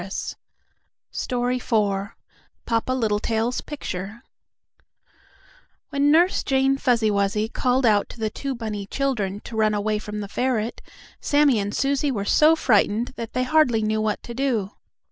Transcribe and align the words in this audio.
IV 0.01 0.13
PAPA 2.65 2.91
LITTLETAIL'S 2.91 3.61
PICTURE 3.61 4.23
When 5.91 6.09
Nurse 6.09 6.41
Jane 6.43 6.79
Fuzzy 6.79 7.11
Wuzzy 7.11 7.47
called 7.47 7.85
out 7.85 8.09
to 8.09 8.19
the 8.19 8.31
two 8.31 8.55
bunny 8.55 8.87
children 8.87 9.41
to 9.41 9.55
run 9.55 9.75
away 9.75 9.99
from 9.99 10.21
the 10.21 10.27
ferret, 10.27 10.81
Sammie 11.19 11.59
and 11.59 11.75
Susie 11.75 12.09
were 12.09 12.25
so 12.25 12.55
frightened 12.55 13.09
that 13.15 13.33
they 13.33 13.43
hardly 13.43 13.83
knew 13.83 14.01
what 14.01 14.23
to. 14.23 14.71